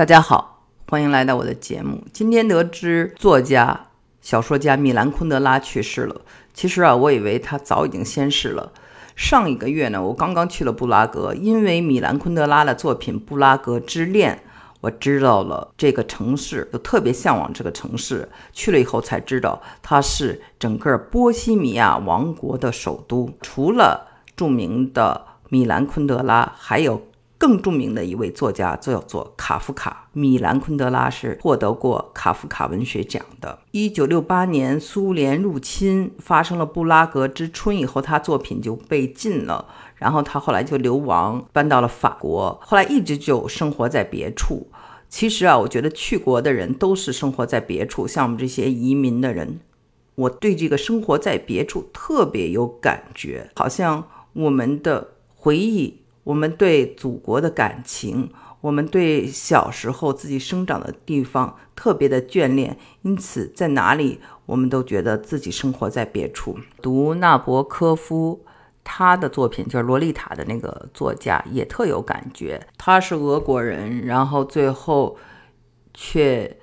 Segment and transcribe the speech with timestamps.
[0.00, 2.02] 大家好，欢迎来到我的节目。
[2.10, 3.88] 今天得知作家、
[4.22, 6.22] 小说家米兰昆德拉去世了。
[6.54, 8.72] 其实啊，我以为他早已经仙逝了。
[9.14, 14.36] 上一个月呢，我刚刚去了布拉格，因为米兰昆德拉的作品《布拉格之恋》，
[14.80, 18.26] 我知道了这个城市，就特别向往这个城市。
[18.54, 23.30] 去了以后才知道，它是整个波西米亚王国的首都。
[23.42, 27.02] 除了著名的米兰昆德拉，还有。
[27.40, 33.60] 更著名的一位作家叫做卡夫卡，米兰昆德拉是获得过卡夫卡文学奖的。
[33.70, 39.64] 一九六八年，苏联入侵发生了布拉格之春以后，他作品就被禁了。
[39.96, 44.68] 然后他后来就流亡，搬到了法国，后来一直就生活在别处。
[45.08, 49.60] 其实啊，我觉得去国的人都是生活在别处，像我们这些移民的人，
[50.14, 56.02] 我对这个生活在别处特别有感觉，好像我们的回忆。
[56.30, 58.30] 我们对祖国的感情，
[58.60, 66.56] 我们对小时候自己生长的地方特别的眷恋，因此在哪里我们都觉得自己生活在别处。
[66.80, 68.44] 读纳博科夫
[68.84, 72.64] 他的作品，就是《洛丽塔》的那个作家，也特有感觉。
[72.78, 75.16] 他是俄国人，然后最后
[75.92, 76.58] 却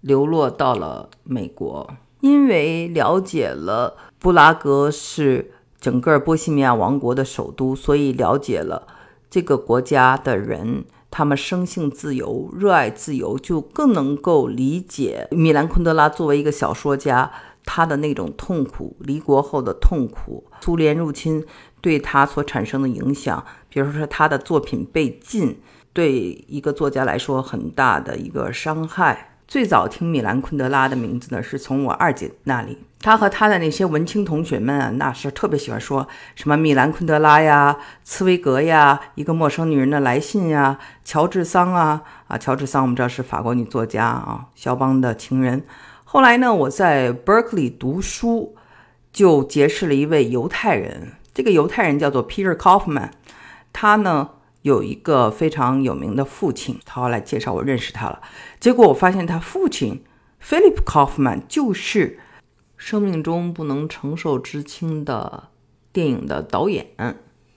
[0.00, 1.88] 流落到了美国，
[2.22, 5.52] 因为了解了布拉格是。
[5.80, 8.86] 整个波西米亚王国的首都，所以了解了
[9.28, 17.30] 这个国家的人，他们生性自由，热爱自由，就更能够理解米兰昆德拉作为一个小说家，
[17.64, 21.44] 他的那种痛苦，离国后的痛苦，苏联入侵
[21.80, 25.60] 对他所产生的影响，比如说他的作品被禁，
[25.92, 29.35] 对一个作家来说很大的一个伤害。
[29.48, 32.78] 最早听米兰昆德拉的名字呢，是从我二姐那里。
[33.00, 45.64] 她和她的那些文青同学们啊，那是特别喜欢说什么米兰昆德拉呀、茨威格呀、一个陌生女人的来信呀、乔治桑啊啊，乔治桑我们知道是法国女作家啊，肖邦的情人。
[46.02, 48.56] 后来呢，我在 Berkeley 读书，
[49.12, 53.10] 就结识了一位犹太人，这个犹太人叫做 Peter Kaufman，
[53.72, 54.30] 他呢。
[54.66, 58.20] 有一个非常有名的父亲，他后来介绍我认识他了。
[58.58, 60.02] 结果我发现他父亲
[60.42, 62.18] Philip Kaufman 就是
[62.76, 65.50] 《生命中不能承受之轻》的
[65.92, 66.88] 电影的导演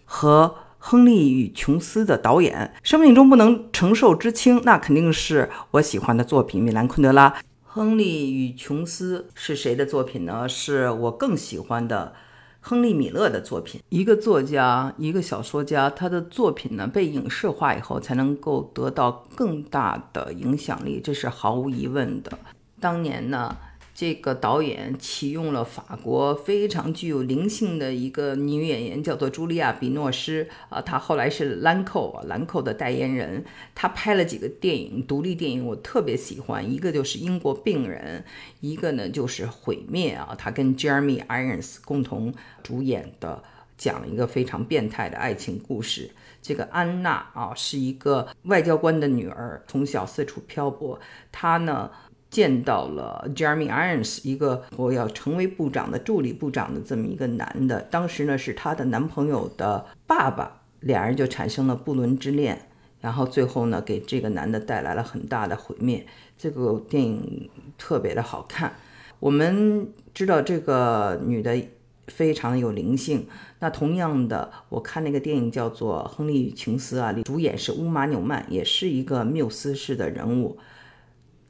[0.05, 2.73] 和《亨利与琼斯》的导演。
[2.87, 7.31] 《生命中不能承受之轻》那肯定是我喜欢的作品，米兰昆德拉。
[7.63, 10.47] 《亨利与琼斯》是谁的作品呢？
[10.47, 12.13] 是我更喜欢的。
[12.59, 22.37] 亨利·米勒的作品，一个作家，一个小说家，他的作品呢被影视化以后，才能够得到更大的影响力，这是毫无疑问的。
[22.79, 23.57] 当年呢。
[23.99, 33.43] 这个导演启用了法国非常具有灵性的一个女演员，叫做茱莉亚·比诺什啊，她后来是兰蔻，兰蔻的代言人。
[33.75, 36.71] 她拍了几个电影，独立电影，我特别喜欢。
[36.71, 38.23] 一个就是《英国病人》，
[38.61, 42.33] 一个呢就是《毁灭》啊，她跟 Jeremy Irons 共同
[42.63, 43.43] 主演的，
[43.77, 46.09] 讲了一个非常变态的爱情故事。
[46.41, 50.97] 这个安娜啊，是一个外交官的女儿，从小四处漂泊，
[51.33, 51.91] 她呢。
[52.29, 62.67] 见到了 Jeremy Irons，一个我要成为部长的助理部长的这么一个男的，当时呢是她的男朋友的爸爸，两人就产生了不伦之恋，
[63.01, 66.05] 然后最后呢给这个男的带来了很大的毁灭。
[66.37, 68.73] 这个电影特别的好看。
[69.19, 71.59] 我们知道这个女的
[72.07, 73.27] 非常有灵性。
[73.59, 80.57] 那同样的，我看那个电影叫做《亨利与琼斯》啊，里主演是乌玛纽曼，也是一个缪斯式的人物。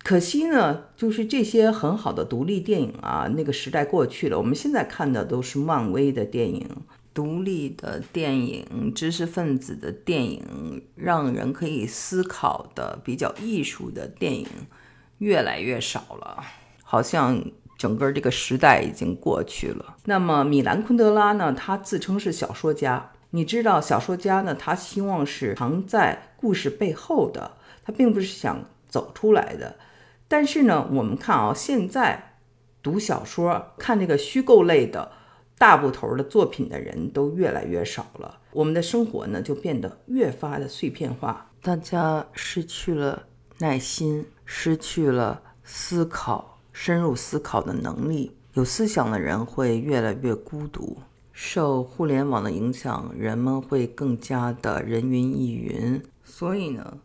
[0.04, 4.38] 可惜呢，就是这些很好的独立电影啊，那个时代过去了。
[4.38, 6.66] 我们现在看的都是漫威的电影，
[7.14, 14.48] 独立的电影、知识分子的电影，让人可以思考的比较艺术的电影
[15.20, 16.44] 越来越少了，
[16.84, 17.44] 好像
[17.78, 19.98] 整个这个时代已经过去了。
[20.06, 21.54] 那么米兰昆德拉呢？
[21.54, 23.12] 他自称是小说家。
[23.32, 27.52] 你知道，小说家呢，他希望是藏在故事背后的，
[27.84, 29.76] 他并不是想走出来的。
[30.30, 32.38] 但是呢，我们看啊，现在
[32.82, 35.12] 读小说、看这个虚构类的
[35.58, 38.38] 大部头的作品的人都越来越少了。
[38.52, 43.24] 我们的生活呢，就变得越发的碎片化，大家失去了
[43.58, 48.38] 耐心，失去了思考、深入思考的能力。
[48.54, 50.98] 有思想的人会越来越孤独。
[51.32, 56.02] 受互联网的影响，人们会更加的人云亦云。
[56.24, 56.98] 所以呢，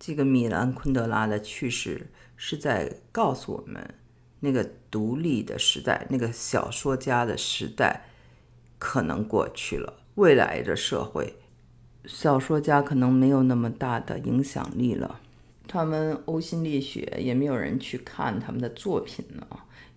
[0.00, 2.08] 这个米兰昆德拉的去世。
[2.42, 3.96] 是在告诉我们，
[4.40, 8.06] 那个独立的时代，那个小说家的时代，
[8.78, 9.98] 可能过去了。
[10.14, 11.36] 未来的社会，
[12.06, 15.20] 小说家可能没有那么大的影响力了。
[15.68, 19.46] 他们呕心沥血，也没有人去看他们的作品了，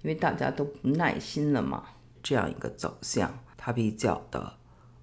[0.02, 1.86] 因为大家都不耐心了嘛。
[2.22, 4.58] 这样一个走向，它比较的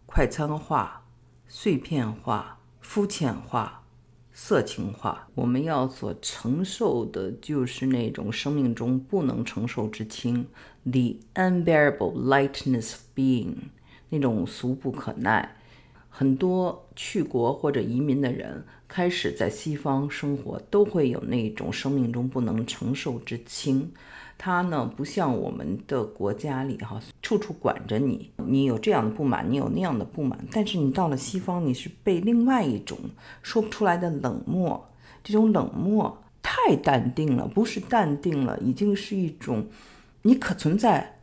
[0.04, 1.06] 快餐化、
[1.48, 3.79] 碎片化、肤浅化、
[4.32, 5.28] 色情化。
[5.34, 10.46] 我们要所承受的就是那种生命中不能承受之轻
[10.84, 13.54] ，the unbearable lightness of being，
[14.08, 15.56] 那种俗不可耐。
[16.08, 23.92] 很多去国或者移民的人，开始在西方生活，都会有那种生命中不能承受之轻。
[24.42, 30.42] 他呢，不像我们的国家里哈，处处管着你，你有这样的不满，你有那样的不满。
[30.50, 32.96] 但是你到了西方，你是被另外一种
[33.42, 34.88] 说不出来的冷漠，
[35.22, 39.66] 这种冷漠太淡定了，不是淡定了，已经是一种，
[40.22, 41.18] 你可存在，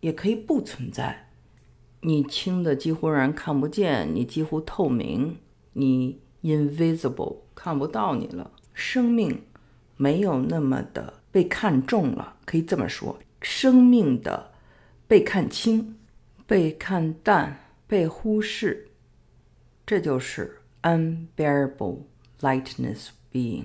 [0.00, 1.28] 也可以不存在。
[2.00, 5.36] 你轻的几乎让人看不见，你几乎透明，
[5.74, 8.50] 你 invisible 看不到你了。
[8.72, 9.42] 生命
[9.98, 14.52] 没有那么的被看重了，可以这么说，生命的
[15.08, 15.98] 被看清、
[16.46, 17.58] 被看淡、
[17.88, 18.88] 被忽视，
[19.84, 22.02] 这就是 unbearable
[22.40, 23.64] lightness being。